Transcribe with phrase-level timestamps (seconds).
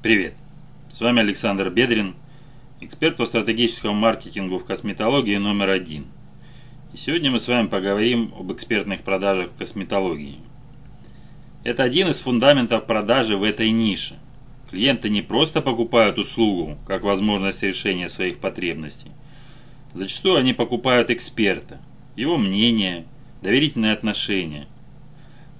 [0.00, 0.34] Привет!
[0.88, 2.14] С вами Александр Бедрин,
[2.80, 6.06] эксперт по стратегическому маркетингу в косметологии номер один.
[6.94, 10.36] И сегодня мы с вами поговорим об экспертных продажах в косметологии.
[11.64, 14.14] Это один из фундаментов продажи в этой нише.
[14.70, 19.10] Клиенты не просто покупают услугу, как возможность решения своих потребностей.
[19.94, 21.80] Зачастую они покупают эксперта,
[22.14, 23.04] его мнение,
[23.42, 24.68] доверительные отношения–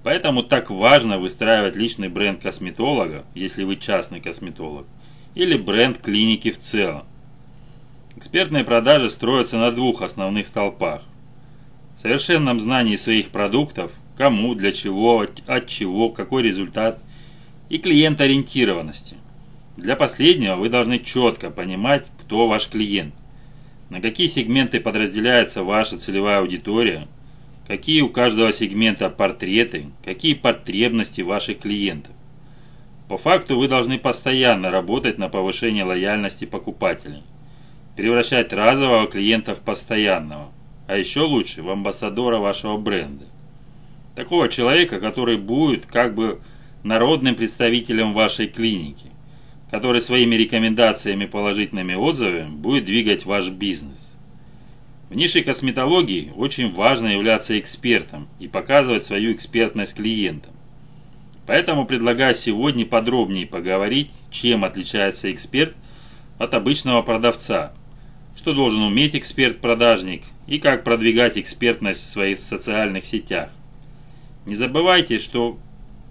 [0.03, 4.87] Поэтому так важно выстраивать личный бренд косметолога, если вы частный косметолог,
[5.35, 7.03] или бренд клиники в целом.
[8.15, 11.01] Экспертные продажи строятся на двух основных столпах.
[11.97, 16.99] Совершенном знании своих продуктов, кому, для чего, от чего, какой результат,
[17.67, 19.17] и клиент-ориентированности.
[19.75, 23.13] Для последнего вы должны четко понимать, кто ваш клиент,
[23.89, 27.05] на какие сегменты подразделяется ваша целевая аудитория–
[27.69, 32.11] какие у каждого сегмента портреты, какие потребности ваших клиентов.
[33.07, 37.21] По факту вы должны постоянно работать на повышение лояльности покупателей,
[37.95, 40.47] превращать разового клиента в постоянного,
[40.87, 43.25] а еще лучше в амбассадора вашего бренда.
[44.15, 46.41] Такого человека, который будет как бы
[46.81, 49.11] народным представителем вашей клиники,
[49.69, 54.08] который своими рекомендациями положительными отзывами будет двигать ваш бизнес.
[55.09, 60.53] В нише косметологии очень важно являться экспертом и показывать свою экспертность клиентам.
[61.47, 65.75] Поэтому предлагаю сегодня подробнее поговорить, чем отличается эксперт
[66.37, 67.73] от обычного продавца,
[68.37, 73.49] что должен уметь эксперт-продажник и как продвигать экспертность в своих социальных сетях.
[74.45, 75.57] Не забывайте, что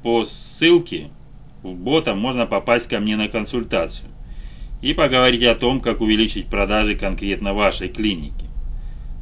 [0.03, 1.11] по ссылке
[1.63, 4.09] в бота можно попасть ко мне на консультацию
[4.83, 8.48] и поговорить о том, как увеличить продажи конкретно вашей клиники.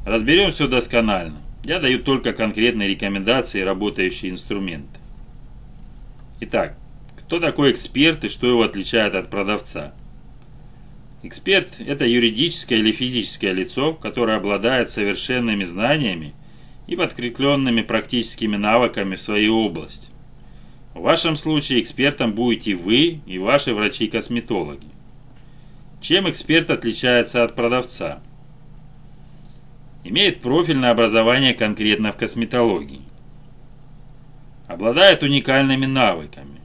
[0.07, 1.43] Разберем все досконально.
[1.65, 5.01] Я даю только конкретные рекомендации и работающие инструменты.
[6.39, 6.79] Итак,
[7.19, 9.93] кто такой эксперт и что его отличает от продавца?
[11.25, 16.35] Эксперт– это юридическое или физическое лицо, которое обладает совершенными знаниями
[16.87, 20.13] и подкрепленными практическими навыками в своей области.
[20.95, 24.87] В вашем случае экспертом будете вы и ваши врачи-косметологи.
[26.01, 28.21] Чем эксперт отличается от продавца?
[30.09, 33.03] Имеет профильное образование конкретно в косметологии.
[34.69, 36.61] Обладает уникальными навыками.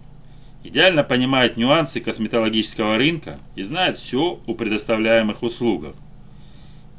[0.63, 5.95] Идеально понимает нюансы косметологического рынка и знает все о предоставляемых услугах.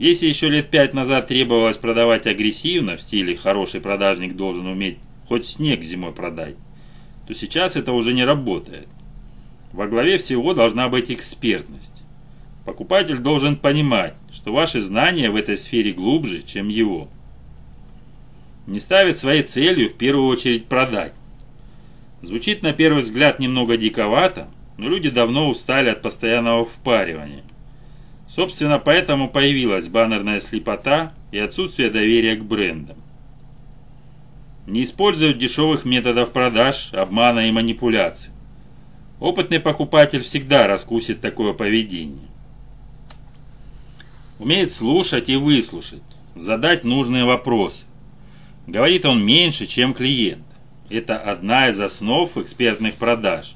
[0.00, 4.98] Если еще лет пять назад требовалось продавать агрессивно, в стиле «хороший продажник должен уметь
[5.28, 6.56] хоть снег зимой продать»,
[7.28, 8.88] то сейчас это уже не работает.
[9.72, 12.01] Во главе всего должна быть экспертность.
[12.64, 17.08] Покупатель должен понимать, что ваши знания в этой сфере глубже, чем его.
[18.68, 21.12] Не ставит своей целью в первую очередь продать.
[22.22, 24.46] Звучит на первый взгляд немного диковато,
[24.78, 27.42] но люди давно устали от постоянного впаривания.
[28.28, 32.96] Собственно, поэтому появилась баннерная слепота и отсутствие доверия к брендам.
[34.68, 38.32] Не используют дешевых методов продаж, обмана и манипуляций.
[39.18, 42.31] Опытный покупатель всегда раскусит такое поведение.
[44.38, 46.02] Умеет слушать и выслушать,
[46.34, 47.84] задать нужные вопросы.
[48.66, 50.44] Говорит он меньше, чем клиент.
[50.88, 53.54] Это одна из основ экспертных продаж.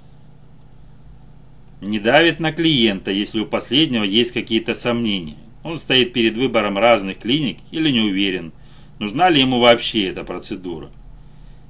[1.81, 5.37] Не давит на клиента, если у последнего есть какие-то сомнения.
[5.63, 8.53] Он стоит перед выбором разных клиник или не уверен,
[8.99, 10.91] нужна ли ему вообще эта процедура.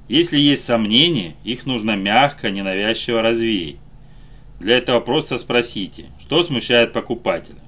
[0.07, 3.77] Если есть сомнения, их нужно мягко, ненавязчиво развеять.
[4.59, 7.61] Для этого просто спросите, что смущает покупателя.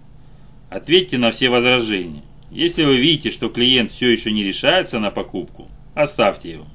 [0.69, 2.22] Ответьте на все возражения.
[2.52, 6.66] Если вы видите, что клиент все еще не решается на покупку, оставьте его.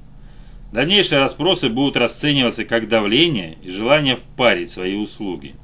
[0.72, 5.54] Дальнейшие расспросы будут расцениваться как давление и желание впарить свои услуги.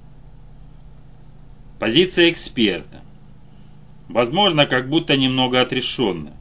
[1.81, 3.01] Позиция эксперта.
[4.09, 6.33] Возможно, как будто немного отрешенно.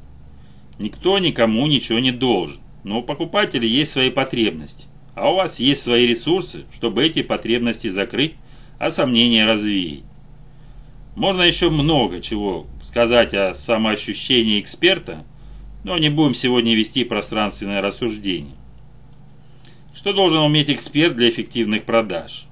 [0.78, 4.85] Никто никому ничего не должен, но у покупателя есть свои потребности,
[5.16, 8.35] а у вас есть свои ресурсы, чтобы эти потребности закрыть,
[8.78, 10.03] а сомнения развеять.
[11.19, 15.25] Можно еще много чего сказать о самоощущении эксперта,
[15.83, 18.55] но не будем сегодня вести пространственное рассуждение.
[19.93, 22.45] Что должен уметь эксперт для эффективных продаж?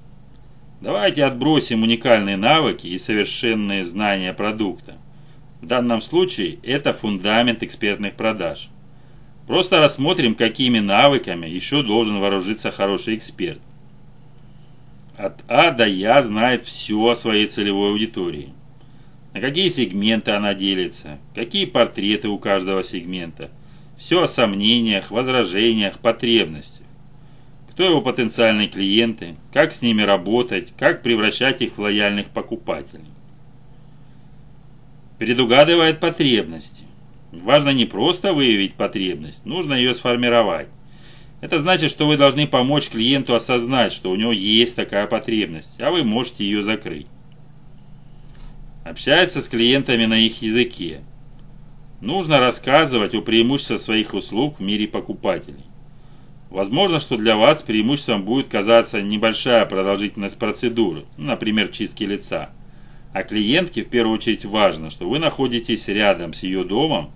[0.82, 4.96] Давайте отбросим уникальные навыки и совершенные знания продукта.
[5.62, 8.68] В данном случае это фундамент экспертных продаж.
[9.46, 13.62] Просто рассмотрим, какими навыками еще должен вооружиться хороший эксперт.
[15.16, 18.52] От А до Я знает все о своей целевой аудитории.
[19.38, 23.52] На какие сегменты она делится, какие портреты у каждого сегмента.
[23.96, 26.84] Все о сомнениях, возражениях, потребностях.
[27.70, 33.04] кто его потенциальные клиенты, как с ними работать, как превращать их в лояльных покупателей.
[35.20, 36.82] Предугадывает потребности.
[37.30, 40.66] Важно не просто выявить потребность, нужно ее сформировать.
[41.40, 45.92] Это значит, что вы должны помочь клиенту осознать, что у него есть такая потребность, а
[45.92, 47.06] вы можете ее закрыть.
[48.88, 51.00] Общается с клиентами на их языке.
[52.00, 55.66] Нужно рассказывать о преимуществах своих услуг в мире покупателей.
[56.48, 62.48] Возможно, что для вас преимуществом будет казаться небольшая продолжительность процедуры, ну, например, чистки лица.
[63.12, 67.10] А клиентке в первую очередь важно, что вы находитесь рядом с ее домом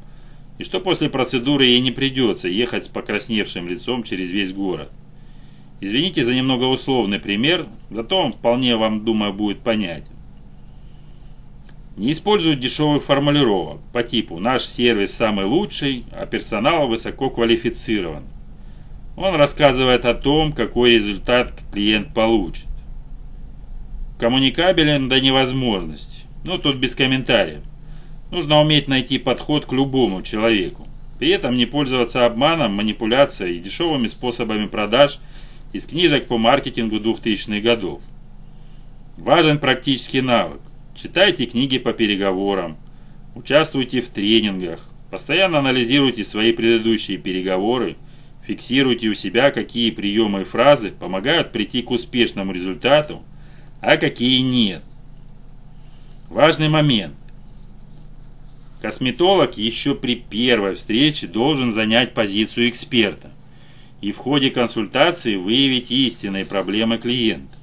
[0.59, 4.91] и что после процедуры ей не придется ехать с покрасневшим лицом через весь город.
[5.81, 10.13] Извините за немного условный пример, зато он вполне вам, думаю, будет понятен.
[11.97, 18.25] Не используют дешевых формулировок по типу «наш сервис самый лучший, а персонал высоко квалифицирован».
[19.17, 22.67] Он рассказывает о том, какой результат клиент получит.
[24.19, 26.25] Коммуникабелен до невозможности.
[26.47, 27.63] Ну, тут без комментариев.
[28.31, 30.87] Нужно уметь найти подход к любому человеку.
[31.19, 35.19] При этом не пользоваться обманом, манипуляцией и дешевыми способами продаж
[35.75, 38.01] из книжек по маркетингу 2000-х годов.
[39.19, 40.61] Важен практический навык.
[40.95, 42.77] Читайте книги по переговорам,
[43.35, 44.81] участвуйте в тренингах,
[45.11, 47.97] постоянно анализируйте свои предыдущие переговоры–
[48.43, 53.23] Фиксируйте у себя, какие приемы и фразы помогают прийти к успешному результату,
[53.81, 54.83] а какие нет.
[56.29, 57.15] Важный момент.
[58.81, 63.31] Косметолог еще при первой встрече должен занять позицию эксперта
[64.01, 67.57] и в ходе консультации выявить истинные проблемы клиента.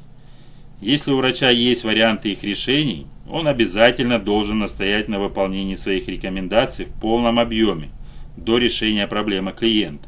[0.81, 6.85] Если у врача есть варианты их решений, он обязательно должен настоять на выполнении своих рекомендаций
[6.85, 7.89] в полном объеме
[8.37, 10.07] до решения проблемы клиента.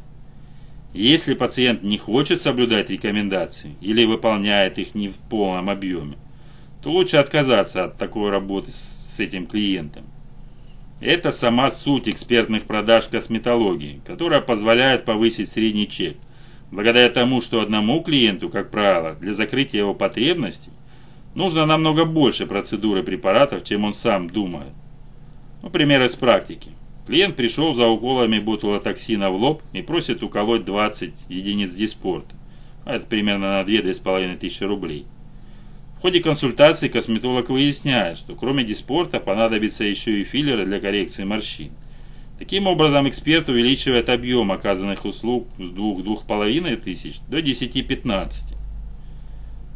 [0.94, 6.15] Если пациент не хочет соблюдать рекомендации или выполняет их не в полном объеме,
[6.81, 10.03] то лучше отказаться от такой работы с этим клиентом.
[11.01, 16.15] Это сама суть экспертных продаж косметологии, которая позволяет повысить средний чек,
[16.71, 20.71] благодаря тому, что одному клиенту, как правило, для закрытия его потребностей,
[21.35, 24.73] нужно намного больше процедуры препаратов, чем он сам думает.
[25.62, 26.71] Ну, пример из практики.
[27.06, 32.35] Клиент пришел за уколами ботулотоксина в лоб и просит уколоть 20 единиц диспорта.
[32.85, 35.06] Это примерно на 2-2,5 тысячи рублей.
[35.97, 41.71] В ходе консультации косметолог выясняет, что кроме диспорта понадобится еще и филлеры для коррекции морщин.
[42.41, 48.55] Таким образом, эксперт увеличивает объем оказанных услуг с 2-2,5 тысяч до 10-15.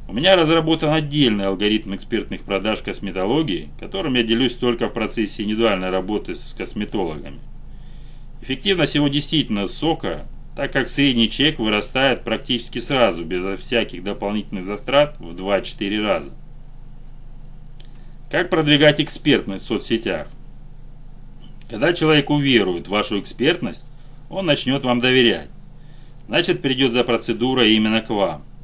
[0.07, 5.89] У меня разработан отдельный алгоритм экспертных продаж косметологии, которым я делюсь только в процессе индивидуальной
[5.89, 7.37] работы с косметологами.
[8.41, 10.25] Эффективность его действительно сока,
[10.55, 16.31] так как средний чек вырастает практически сразу, без всяких дополнительных застрат, в 2-4 раза.
[18.31, 20.29] Как продвигать экспертность в соцсетях?
[21.69, 23.91] Когда человек уверует в вашу экспертность,
[24.29, 25.49] он начнет вам доверять.
[26.27, 28.43] Значит, придет за процедурой именно к вам–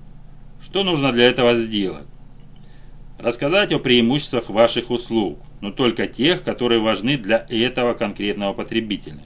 [0.63, 2.05] что нужно для этого сделать?
[3.17, 9.21] Рассказать о преимуществах ваших услуг, но только тех, которые важны для этого конкретного потребителя.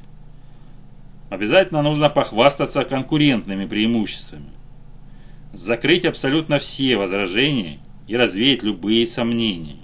[1.29, 4.49] Обязательно нужно похвастаться конкурентными преимуществами.
[5.53, 9.77] Закрыть абсолютно все возражения и развеять любые сомнения.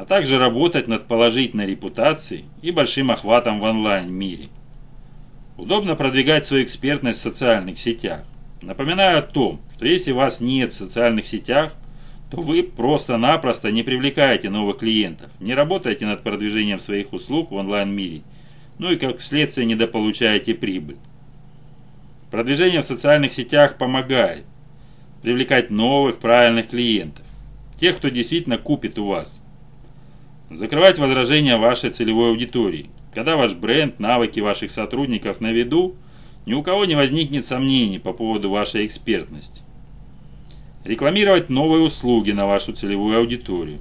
[0.00, 4.48] А также работать над положительной репутацией и большим охватом в онлайн-мире.
[5.58, 8.22] Удобно продвигать свою экспертность в социальных сетях.
[8.62, 11.74] Напоминаю о том, что если вас нет в социальных сетях,
[12.30, 18.22] то вы просто-напросто не привлекаете новых клиентов, не работаете над продвижением своих услуг в онлайн-мире,
[18.78, 20.96] ну и как следствие недополучаете прибыль.
[22.30, 24.44] Продвижение в социальных сетях помогает
[25.20, 27.26] привлекать новых правильных клиентов,
[27.76, 29.42] тех, кто действительно купит у вас.
[30.50, 35.96] Закрывать возражения вашей целевой аудитории, когда ваш бренд, навыки ваших сотрудников на виду–
[36.46, 39.62] ни у кого не возникнет сомнений по поводу вашей экспертности.
[40.84, 43.78] Рекламировать новые услуги на вашу целевую аудиторию.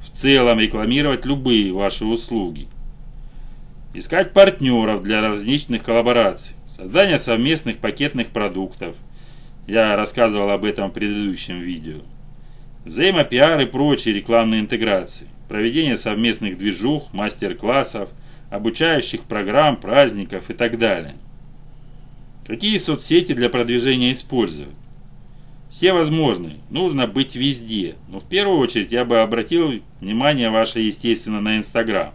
[0.00, 2.68] В целом рекламировать любые ваши услуги.
[3.94, 6.56] Искать партнеров для различных коллабораций.
[6.68, 8.96] Создание совместных пакетных продуктов.
[9.66, 12.00] Я рассказывал об этом в предыдущем видео.
[12.84, 15.28] Взаимопиар и прочие рекламные интеграции.
[15.52, 18.08] Проведение совместных движух, мастер-классов,
[18.48, 21.14] обучающих программ, праздников и так далее.
[22.46, 24.72] Какие соцсети для продвижения использовать?
[25.68, 26.56] Все возможные.
[26.70, 27.96] Нужно быть везде.
[28.08, 32.14] Но в первую очередь я бы обратил внимание ваше, естественно, на Инстаграм.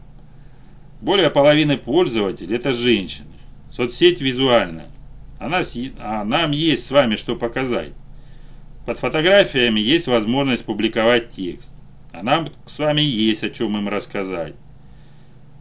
[1.00, 3.36] Более половины пользователей– это женщины.
[3.72, 4.90] Соцсеть визуальная.
[5.38, 7.94] А, нас, а нам есть с вами что показать.
[8.88, 11.84] Под фотографиями есть возможность публиковать текст.
[12.20, 14.56] А нам с вами есть о чем им рассказать.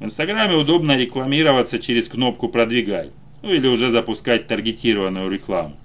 [0.00, 3.10] В Инстаграме удобно рекламироваться через кнопку «Продвигать»,
[3.42, 5.76] ну или уже запускать таргетированную рекламу.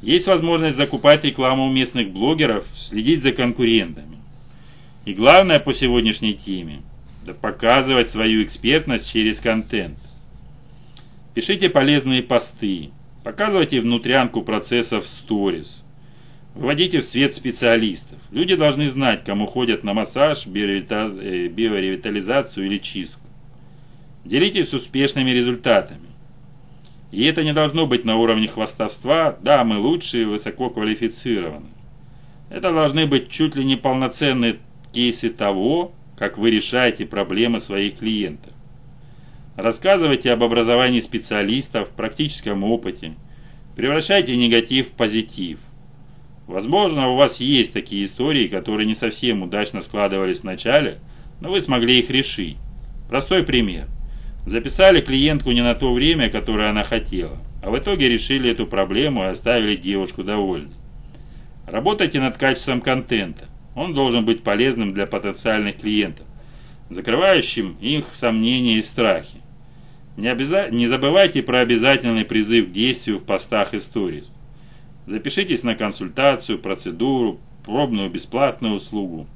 [0.00, 4.16] Есть возможность закупать рекламу у местных блогеров, следить за конкурентами.
[5.04, 6.80] И главное по сегодняшней теме–
[7.26, 9.98] да показывать свою экспертность через контент.
[11.34, 12.92] Пишите полезные посты,
[13.24, 15.81] показывайте внутрянку процессов в сторис,
[16.54, 18.18] выводите в свет специалистов.
[18.30, 23.26] Люди должны знать, кому ходят на массаж, э, биоревитализацию или чистку.
[24.24, 26.12] Делитесь успешными результатами.
[27.10, 31.66] И это не должно быть на уровне хвастовства, да, мы лучшие, высоко квалифицированы.
[32.48, 34.58] Это должны быть чуть ли не полноценные
[34.92, 38.52] кейсы того, как вы решаете проблемы своих клиентов.
[39.56, 43.14] Рассказывайте об образовании специалистов, практическом опыте.
[43.76, 45.58] Превращайте негатив в позитив.
[46.46, 50.98] Возможно, у вас есть такие истории, которые не совсем удачно складывались в начале,
[51.40, 52.56] но вы смогли их решить.
[53.08, 53.86] Простой пример.
[54.46, 59.22] Записали клиентку не на то время, которое она хотела, а в итоге решили эту проблему
[59.22, 60.74] и оставили девушку довольной.
[61.66, 63.44] Работайте над качеством контента.
[63.76, 66.26] Он должен быть полезным для потенциальных клиентов,
[66.90, 69.38] закрывающим их сомнения и страхи.
[70.16, 70.68] Не, обяза...
[70.70, 74.30] не забывайте про обязательный призыв к действию в постах и сторис.
[75.06, 79.26] Запишитесь на консультацию, процедуру, пробную бесплатную услугу.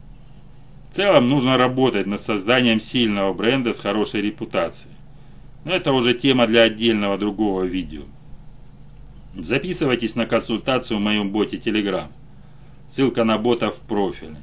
[0.91, 4.95] В целом нужно работать над созданием сильного бренда с хорошей репутацией.
[5.65, 8.03] Но это уже тема для отдельного другого видео.
[9.35, 12.09] Записывайтесь на консультацию в моем боте Telegram.
[12.89, 14.37] Ссылка на бота в профиле.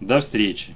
[0.00, 0.74] До встречи.